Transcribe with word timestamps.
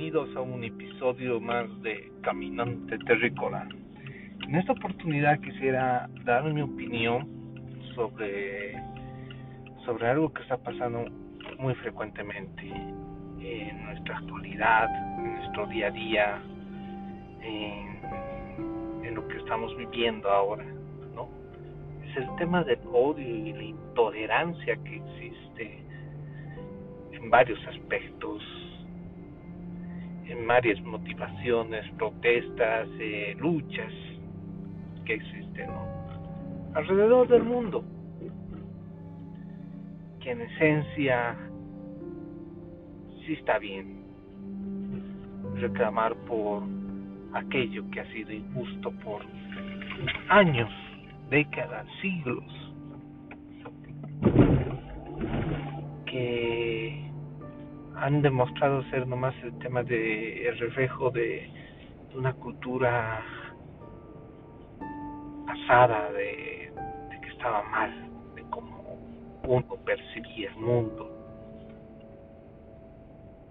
bienvenidos 0.00 0.34
a 0.34 0.40
un 0.40 0.64
episodio 0.64 1.38
más 1.40 1.66
de 1.82 2.10
Caminante 2.22 2.96
Terrícola. 3.00 3.68
En 4.48 4.54
esta 4.54 4.72
oportunidad 4.72 5.38
quisiera 5.40 6.08
dar 6.24 6.42
mi 6.44 6.62
opinión 6.62 7.28
sobre, 7.94 8.82
sobre 9.84 10.06
algo 10.08 10.32
que 10.32 10.40
está 10.40 10.56
pasando 10.56 11.04
muy 11.58 11.74
frecuentemente 11.74 12.62
en 12.62 13.84
nuestra 13.84 14.16
actualidad, 14.16 14.88
en 15.18 15.34
nuestro 15.34 15.66
día 15.66 15.88
a 15.88 15.90
día, 15.90 16.42
en, 17.42 19.04
en 19.04 19.14
lo 19.14 19.28
que 19.28 19.36
estamos 19.36 19.76
viviendo 19.76 20.30
ahora, 20.30 20.64
¿no? 21.14 21.28
Es 22.08 22.16
el 22.16 22.36
tema 22.36 22.64
del 22.64 22.80
odio 22.90 23.28
y 23.28 23.52
la 23.52 23.64
intolerancia 23.64 24.76
que 24.82 24.96
existe 24.96 25.84
en 27.12 27.28
varios 27.28 27.60
aspectos 27.66 28.42
en 30.30 30.46
varias 30.46 30.80
motivaciones, 30.82 31.84
protestas, 31.98 32.88
eh, 33.00 33.36
luchas 33.38 33.92
que 35.04 35.14
existen 35.14 35.68
alrededor 36.74 37.26
del 37.26 37.42
mundo, 37.42 37.84
que 40.20 40.30
en 40.30 40.42
esencia 40.42 41.36
sí 43.26 43.32
está 43.32 43.58
bien 43.58 44.04
reclamar 45.56 46.14
por 46.26 46.62
aquello 47.34 47.84
que 47.90 48.00
ha 48.00 48.12
sido 48.12 48.32
injusto 48.32 48.92
por 49.04 49.22
años, 50.28 50.70
décadas, 51.28 51.86
siglos, 52.00 52.44
han 58.00 58.22
demostrado 58.22 58.82
ser 58.90 59.06
nomás 59.06 59.34
el 59.42 59.56
tema 59.58 59.82
de 59.82 60.48
el 60.48 60.58
reflejo 60.58 61.10
de, 61.10 61.50
una 62.14 62.32
cultura 62.32 63.22
pasada 65.46 66.10
de, 66.12 66.72
de, 67.10 67.20
que 67.20 67.28
estaba 67.28 67.62
mal 67.70 67.92
de 68.34 68.42
cómo 68.50 68.98
uno 69.46 69.76
percibía 69.84 70.50
el 70.50 70.56
mundo. 70.56 71.08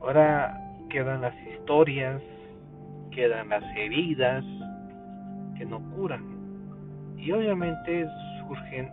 Ahora 0.00 0.58
quedan 0.90 1.20
las 1.20 1.34
historias 1.46 2.20
quedan 3.18 3.48
las 3.48 3.64
heridas 3.76 4.44
que 5.56 5.64
no 5.64 5.80
curan. 5.90 6.22
Y 7.16 7.32
obviamente 7.32 8.06
surgen 8.40 8.90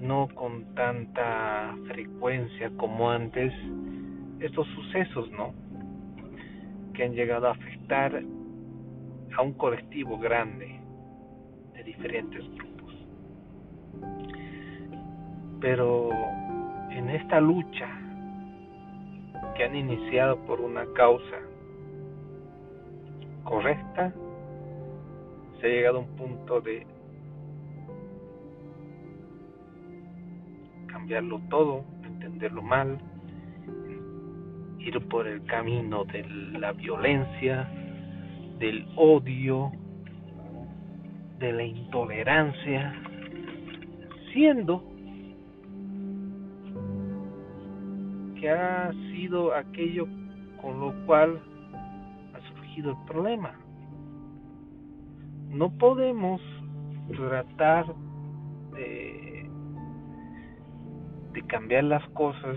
no 0.00 0.28
con 0.34 0.64
tanta 0.74 1.74
frecuencia 1.86 2.70
como 2.76 3.08
antes 3.08 3.52
estos 4.40 4.66
sucesos, 4.68 5.30
¿no? 5.30 5.54
Que 6.94 7.04
han 7.04 7.12
llegado 7.12 7.48
a 7.48 7.52
afectar 7.52 8.22
a 9.36 9.42
un 9.42 9.52
colectivo 9.54 10.18
grande 10.18 10.80
de 11.74 11.84
diferentes 11.84 12.42
grupos. 12.54 12.94
Pero 15.60 16.10
en 16.90 17.10
esta 17.10 17.40
lucha 17.40 17.88
que 19.54 19.64
han 19.64 19.74
iniciado 19.74 20.38
por 20.44 20.60
una 20.60 20.84
causa 20.94 21.36
correcta, 23.44 24.12
se 25.60 25.66
ha 25.66 25.70
llegado 25.70 25.98
a 25.98 26.00
un 26.00 26.16
punto 26.16 26.60
de 26.60 26.86
cambiarlo 30.86 31.40
todo, 31.48 31.84
entenderlo 32.04 32.62
mal, 32.62 32.98
ir 34.86 35.00
por 35.08 35.26
el 35.26 35.44
camino 35.44 36.04
de 36.04 36.24
la 36.58 36.72
violencia, 36.72 37.68
del 38.58 38.86
odio, 38.96 39.72
de 41.38 41.52
la 41.52 41.64
intolerancia, 41.64 42.94
siendo 44.32 44.82
que 48.40 48.50
ha 48.50 48.92
sido 49.10 49.54
aquello 49.54 50.06
con 50.60 50.80
lo 50.80 51.06
cual 51.06 51.40
ha 52.34 52.54
surgido 52.54 52.92
el 52.92 53.06
problema. 53.06 53.52
No 55.50 55.70
podemos 55.70 56.40
tratar 57.16 57.86
de, 58.74 59.48
cambiar 61.48 61.84
las 61.84 62.06
cosas 62.10 62.56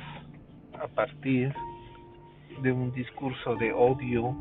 a 0.73 0.87
partir 0.87 1.53
un 2.67 2.91
discurso 2.91 3.55
de 3.55 3.71
odio, 3.71 4.35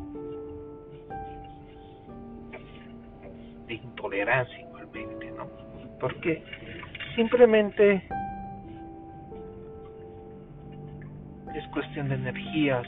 de 3.66 3.74
intolerancia 3.74 4.60
igualmente, 4.60 5.30
¿no? 5.30 5.46
Porque 6.00 6.42
simplemente 7.14 8.02
es 11.54 11.66
cuestión 11.68 12.08
de 12.08 12.16
energías 12.16 12.86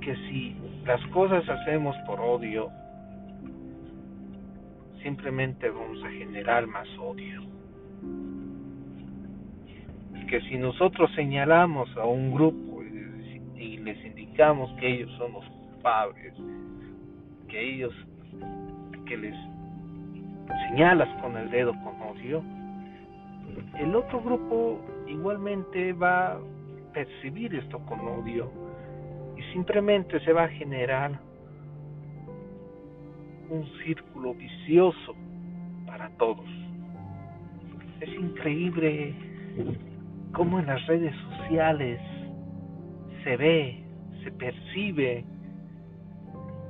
que 0.00 0.14
si 0.28 0.56
las 0.84 1.04
cosas 1.08 1.48
hacemos 1.48 1.96
por 2.06 2.20
odio, 2.20 2.70
simplemente 5.02 5.70
vamos 5.70 6.02
a 6.04 6.10
generar 6.10 6.66
más 6.66 6.88
odio. 6.98 7.42
Que 10.28 10.40
si 10.42 10.58
nosotros 10.58 11.10
señalamos 11.16 11.88
a 11.96 12.04
un 12.04 12.32
grupo 12.32 12.69
y 13.60 13.76
les 13.76 14.02
indicamos 14.04 14.72
que 14.80 14.88
ellos 14.88 15.12
son 15.18 15.32
los 15.34 15.44
culpables, 15.44 16.34
que 17.48 17.74
ellos, 17.74 17.94
que 19.06 19.16
les 19.16 19.34
señalas 20.68 21.08
con 21.20 21.36
el 21.36 21.50
dedo 21.50 21.72
con 21.84 22.00
odio, 22.00 22.42
el 23.78 23.94
otro 23.94 24.22
grupo 24.22 24.80
igualmente 25.06 25.92
va 25.92 26.32
a 26.32 26.38
percibir 26.94 27.54
esto 27.54 27.78
con 27.80 28.00
odio 28.00 28.50
y 29.36 29.42
simplemente 29.52 30.18
se 30.20 30.32
va 30.32 30.44
a 30.44 30.48
generar 30.48 31.20
un 33.50 33.66
círculo 33.84 34.34
vicioso 34.34 35.14
para 35.86 36.08
todos. 36.16 36.46
Es 38.00 38.08
increíble 38.14 39.14
cómo 40.32 40.60
en 40.60 40.66
las 40.66 40.86
redes 40.86 41.14
sociales 41.28 42.00
se 43.24 43.36
ve, 43.36 43.82
se 44.22 44.30
percibe, 44.32 45.24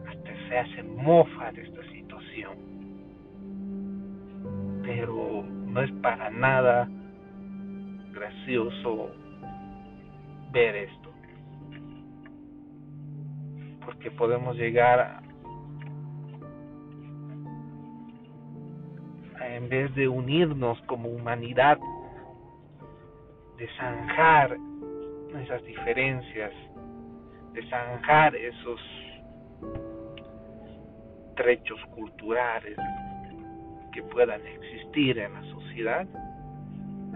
hasta 0.09 0.49
se 0.49 0.59
hace 0.59 0.83
mofa 0.83 1.53
de 1.53 1.63
esta 1.63 1.83
situación. 1.91 2.59
Pero 4.83 5.45
no 5.45 5.83
es 5.83 5.93
para 6.03 6.31
nada 6.31 6.89
gracioso 8.13 9.11
ver 10.53 10.77
esto. 10.77 11.11
Porque 13.85 14.11
podemos 14.11 14.57
llegar 14.57 15.01
a, 15.01 15.23
en 19.57 19.69
vez 19.69 19.95
de 19.95 20.09
unirnos 20.09 20.81
como 20.83 21.09
humanidad, 21.09 21.79
de 23.57 23.69
zanjar 23.77 24.57
esas 25.39 25.65
diferencias, 25.65 26.53
de 27.53 27.63
zanjar 27.69 28.35
esos 28.35 28.81
trechos 31.37 31.81
culturales 31.95 32.77
que 33.93 34.03
puedan 34.05 34.41
existir 34.47 35.19
en 35.19 35.33
la 35.35 35.43
sociedad, 35.51 36.07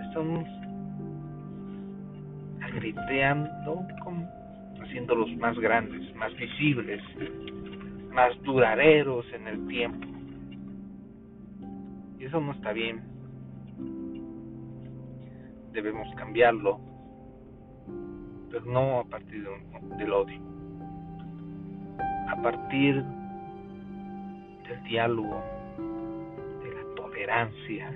estamos 0.08 0.48
agriteando, 2.62 3.86
haciéndolos 4.82 5.30
más 5.36 5.58
grandes, 5.58 6.14
más 6.14 6.34
visibles, 6.36 7.02
más 8.12 8.40
duraderos 8.42 9.26
en 9.32 9.46
el 9.46 9.66
tiempo. 9.68 10.06
Y 12.18 12.24
eso 12.24 12.40
no 12.40 12.52
está 12.52 12.72
bien. 12.72 13.02
Debemos 15.72 16.08
cambiarlo 16.16 16.93
pero 18.54 18.66
no 18.66 19.00
a 19.00 19.04
partir 19.04 19.44
del 19.98 20.12
odio, 20.12 20.38
a 22.28 22.40
partir 22.40 23.02
del 24.68 24.84
diálogo, 24.84 25.42
de 26.62 26.72
la 26.72 26.94
tolerancia, 26.94 27.90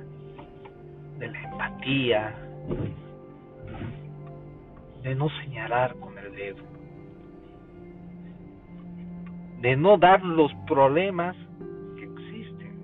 de 1.21 1.29
la 1.29 1.43
empatía, 1.45 2.35
de 5.05 5.15
no 5.15 5.29
señalar 5.45 5.95
con 6.01 6.19
el 6.19 6.35
dedo, 6.35 6.65
de 9.61 9.77
no 9.77 9.97
dar 9.97 10.25
los 10.25 10.53
problemas 10.67 11.37
que 11.95 12.03
existen, 12.03 12.81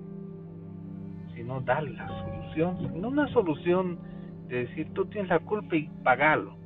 sino 1.33 1.59
dar 1.59 1.83
la 1.83 2.07
solución, 2.07 3.01
no 3.01 3.09
una 3.09 3.27
solución 3.33 3.99
de 4.47 4.65
decir 4.65 4.93
tú 4.93 5.05
tienes 5.07 5.27
la 5.27 5.39
culpa 5.39 5.75
y 5.75 5.89
pagalo 6.05 6.64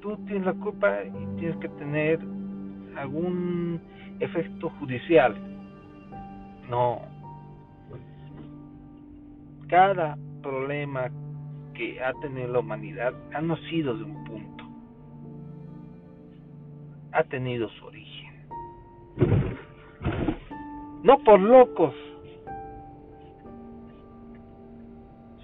tú 0.00 0.16
tienes 0.26 0.46
la 0.46 0.54
culpa 0.54 1.02
y 1.02 1.38
tienes 1.38 1.56
que 1.56 1.68
tener 1.70 2.20
algún 2.96 3.80
efecto 4.20 4.70
judicial. 4.78 5.34
No. 6.70 7.02
Cada 9.68 10.16
problema 10.42 11.10
que 11.74 12.00
ha 12.02 12.12
tenido 12.20 12.52
la 12.52 12.60
humanidad 12.60 13.12
ha 13.34 13.40
nacido 13.40 13.96
de 13.96 14.04
un 14.04 14.24
punto. 14.24 14.64
Ha 17.12 17.24
tenido 17.24 17.68
su 17.70 17.86
origen. 17.86 18.34
No 21.02 21.18
por 21.24 21.40
locos. 21.40 21.94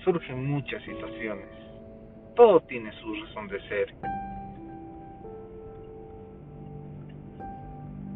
Surgen 0.05 0.50
muchas 0.50 0.83
situaciones. 0.85 1.60
Todo 2.35 2.61
tiene 2.61 2.93
su 3.00 3.15
razón 3.15 3.49
de 3.49 3.61
ser. 3.69 3.94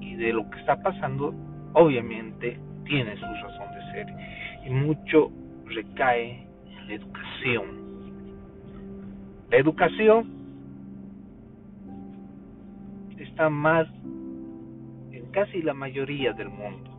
Y 0.00 0.14
de 0.16 0.32
lo 0.32 0.49
que 0.50 0.61
está 0.61 0.81
pasando, 0.82 1.34
obviamente, 1.72 2.58
tiene 2.84 3.16
su 3.16 3.26
razón 3.26 3.69
de 3.75 3.93
ser. 3.93 4.06
Y 4.66 4.70
mucho 4.70 5.31
recae 5.66 6.46
en 6.66 6.88
la 6.88 6.94
educación. 6.94 7.84
La 9.50 9.56
educación 9.58 10.34
está 13.19 13.49
más 13.49 13.87
en 15.12 15.26
casi 15.32 15.62
la 15.62 15.75
mayoría 15.75 16.32
del 16.32 16.49
mundo. 16.49 16.90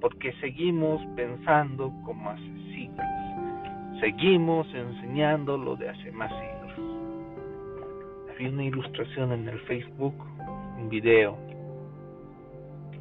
Porque 0.00 0.32
seguimos 0.40 1.04
pensando 1.16 1.92
como 2.04 2.30
hace. 2.30 2.67
Seguimos 4.00 4.66
enseñando 4.72 5.58
lo 5.58 5.74
de 5.74 5.88
hace 5.88 6.12
más 6.12 6.30
siglos. 6.30 6.88
Había 8.30 8.50
una 8.50 8.64
ilustración 8.64 9.32
en 9.32 9.48
el 9.48 9.58
Facebook, 9.60 10.14
un 10.78 10.88
video 10.88 11.36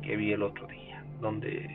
que 0.01 0.15
vi 0.15 0.33
el 0.33 0.41
otro 0.41 0.65
día, 0.65 1.03
donde 1.21 1.69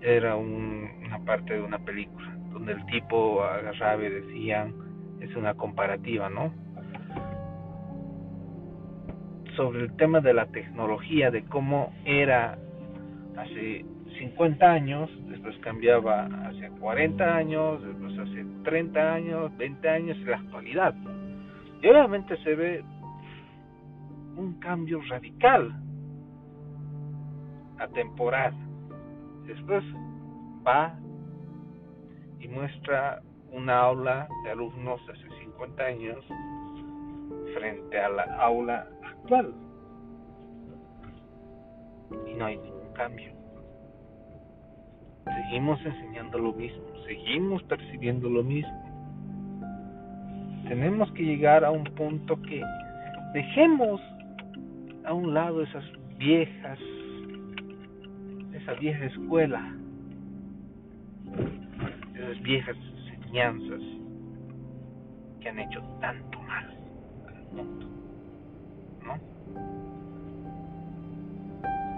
era 0.00 0.36
una 0.36 1.18
parte 1.26 1.52
de 1.52 1.60
una 1.60 1.78
película, 1.78 2.34
donde 2.50 2.72
el 2.72 2.86
tipo 2.86 3.42
agarraba 3.42 4.02
y 4.04 4.08
decía, 4.08 4.70
es 5.20 5.36
una 5.36 5.52
comparativa, 5.52 6.30
¿no? 6.30 6.50
Sobre 9.54 9.82
el 9.82 9.96
tema 9.96 10.20
de 10.20 10.32
la 10.32 10.46
tecnología, 10.46 11.30
de 11.30 11.44
cómo 11.44 11.92
era 12.06 12.56
hace 13.36 13.84
50 14.18 14.70
años, 14.70 15.10
después 15.38 15.56
cambiaba 15.58 16.24
hace 16.48 16.68
40 16.80 17.36
años, 17.36 17.80
después 17.84 18.18
hace 18.18 18.44
30 18.64 19.14
años, 19.14 19.56
20 19.56 19.88
años 19.88 20.18
la 20.26 20.36
actualidad. 20.36 20.94
Y 21.80 21.86
obviamente 21.86 22.36
se 22.42 22.54
ve 22.56 22.84
un 24.36 24.58
cambio 24.58 25.00
radical 25.08 25.72
atemporal. 27.78 28.52
Después 29.46 29.84
va 30.66 30.98
y 32.40 32.48
muestra 32.48 33.22
una 33.52 33.78
aula 33.78 34.28
de 34.42 34.50
alumnos 34.50 35.00
hace 35.08 35.28
50 35.44 35.82
años 35.84 36.24
frente 37.54 37.98
a 37.98 38.08
la 38.08 38.24
aula 38.40 38.88
actual. 39.04 39.54
Y 42.26 42.34
no 42.34 42.46
hay 42.46 42.56
ningún 42.56 42.92
cambio. 42.94 43.37
Seguimos 45.34 45.84
enseñando 45.84 46.38
lo 46.38 46.52
mismo, 46.52 46.82
seguimos 47.06 47.62
percibiendo 47.64 48.28
lo 48.28 48.42
mismo. 48.42 48.84
Tenemos 50.68 51.10
que 51.12 51.22
llegar 51.22 51.64
a 51.64 51.70
un 51.70 51.84
punto 51.84 52.40
que 52.42 52.62
dejemos 53.32 54.00
a 55.04 55.12
un 55.12 55.32
lado 55.32 55.62
esas 55.62 55.84
viejas 56.18 56.78
vieja 58.74 59.06
escuela, 59.06 59.74
esas 62.14 62.42
viejas 62.42 62.76
enseñanzas 63.06 63.80
que 65.40 65.48
han 65.48 65.58
hecho 65.58 65.82
tanto 66.00 66.40
mal 66.42 66.66
al 67.26 67.56
mundo, 67.56 67.86
¿no? 69.04 69.18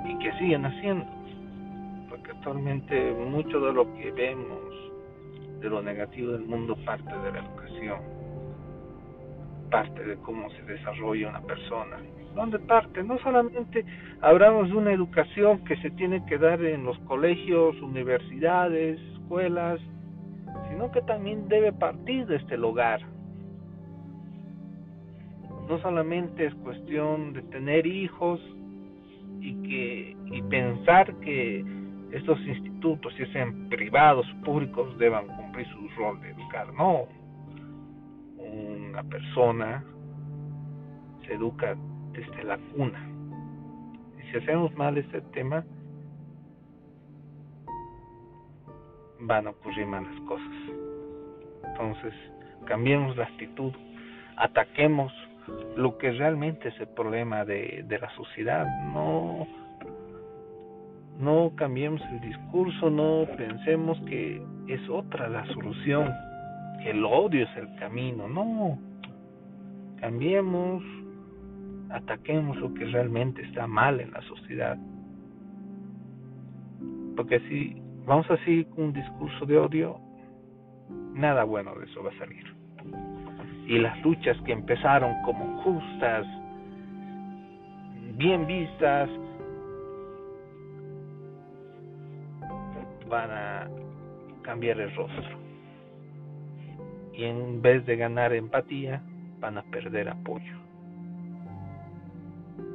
Y 0.08 0.18
que 0.18 0.32
siguen 0.38 0.64
haciendo, 0.64 1.06
porque 2.20 2.36
actualmente 2.36 3.12
mucho 3.12 3.60
de 3.60 3.72
lo 3.72 3.92
que 3.94 4.10
vemos 4.10 4.58
de 5.60 5.68
lo 5.68 5.82
negativo 5.82 6.32
del 6.32 6.42
mundo 6.42 6.76
parte 6.84 7.14
de 7.18 7.32
la 7.32 7.38
educación, 7.40 8.00
parte 9.70 10.04
de 10.04 10.16
cómo 10.16 10.48
se 10.50 10.62
desarrolla 10.62 11.28
una 11.28 11.42
persona, 11.42 11.98
¿Dónde 12.34 12.60
parte? 12.60 13.02
No 13.02 13.18
solamente 13.18 13.84
hablamos 14.20 14.68
de 14.68 14.76
una 14.76 14.92
educación 14.92 15.64
que 15.64 15.76
se 15.78 15.90
tiene 15.90 16.24
que 16.26 16.38
dar 16.38 16.64
en 16.64 16.84
los 16.84 16.96
colegios, 17.00 17.74
universidades, 17.82 19.00
escuelas, 19.14 19.80
sino 20.68 20.92
que 20.92 21.02
también 21.02 21.48
debe 21.48 21.72
partir 21.72 22.28
de 22.28 22.36
este 22.36 22.56
lugar. 22.56 23.00
No 25.68 25.80
solamente 25.80 26.46
es 26.46 26.54
cuestión 26.54 27.32
de 27.32 27.42
tener 27.42 27.84
hijos 27.84 28.40
y 29.40 29.54
que 29.62 30.16
y 30.26 30.42
pensar 30.42 31.12
que 31.16 31.64
estos 32.12 32.40
institutos, 32.40 33.14
si 33.14 33.24
sean 33.26 33.68
privados, 33.68 34.26
públicos, 34.44 34.96
deban 34.98 35.26
cumplir 35.26 35.66
su 35.68 35.88
rol 35.96 36.20
de 36.20 36.30
educar. 36.30 36.72
No, 36.74 37.06
una 38.36 39.02
persona 39.04 39.84
se 41.26 41.34
educa 41.34 41.76
desde 42.12 42.44
la 42.44 42.58
cuna. 42.74 43.08
Y 44.18 44.30
si 44.30 44.38
hacemos 44.38 44.74
mal 44.74 44.98
este 44.98 45.20
tema, 45.32 45.64
van 49.20 49.46
a 49.46 49.50
ocurrir 49.50 49.86
malas 49.86 50.20
cosas. 50.22 50.54
Entonces, 51.64 52.12
cambiemos 52.66 53.16
la 53.16 53.24
actitud, 53.24 53.72
ataquemos 54.36 55.12
lo 55.76 55.96
que 55.98 56.10
realmente 56.12 56.68
es 56.68 56.80
el 56.80 56.88
problema 56.88 57.44
de, 57.44 57.84
de 57.86 57.98
la 57.98 58.10
sociedad, 58.14 58.66
no 58.92 59.46
no 61.20 61.52
cambiemos 61.56 62.00
el 62.12 62.20
discurso, 62.20 62.90
no 62.90 63.26
pensemos 63.36 63.98
que 64.08 64.42
es 64.68 64.88
otra 64.88 65.28
la 65.28 65.44
solución, 65.46 66.12
que 66.82 66.90
el 66.90 67.04
odio 67.04 67.44
es 67.44 67.56
el 67.56 67.74
camino, 67.76 68.28
no, 68.28 68.78
cambiemos 70.00 70.82
ataquemos 71.90 72.56
lo 72.58 72.72
que 72.74 72.84
realmente 72.86 73.42
está 73.42 73.66
mal 73.66 74.00
en 74.00 74.12
la 74.12 74.22
sociedad. 74.22 74.78
Porque 77.16 77.40
si 77.48 77.76
vamos 78.06 78.30
así 78.30 78.64
con 78.66 78.84
un 78.84 78.92
discurso 78.92 79.44
de 79.46 79.58
odio, 79.58 80.00
nada 81.12 81.44
bueno 81.44 81.74
de 81.74 81.86
eso 81.86 82.02
va 82.02 82.10
a 82.10 82.18
salir. 82.18 82.44
Y 83.66 83.78
las 83.78 84.00
luchas 84.02 84.36
que 84.42 84.52
empezaron 84.52 85.20
como 85.22 85.62
justas, 85.62 86.26
bien 88.16 88.46
vistas, 88.46 89.08
van 93.10 93.30
a 93.30 93.68
cambiar 94.40 94.80
el 94.80 94.94
rostro. 94.94 95.38
Y 97.12 97.24
en 97.24 97.60
vez 97.60 97.84
de 97.84 97.96
ganar 97.96 98.32
empatía, 98.32 99.02
van 99.40 99.58
a 99.58 99.62
perder 99.64 100.08
apoyo 100.08 100.60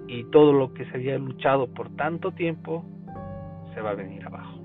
y 0.08 0.24
todo 0.26 0.54
lo 0.54 0.74
que 0.74 0.86
se 0.86 0.96
había 0.96 1.18
luchado 1.18 1.68
por 1.68 1.90
tanto 1.96 2.32
tiempo 2.32 2.86
se 3.74 3.82
va 3.82 3.92
a 3.92 3.96
venir 3.96 4.26
abajo. 4.26 4.60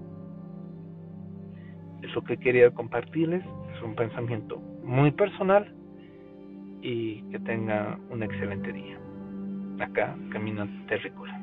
Eso 2.03 2.23
que 2.23 2.37
quería 2.37 2.71
compartirles 2.71 3.45
es 3.75 3.83
un 3.83 3.95
pensamiento 3.95 4.61
muy 4.85 5.11
personal 5.11 5.75
y 6.83 7.23
que 7.31 7.39
tenga 7.41 7.99
un 8.11 8.23
excelente 8.23 8.73
día. 8.73 8.99
Acá, 9.81 10.17
Camino 10.31 10.67
Terrícola. 10.89 11.41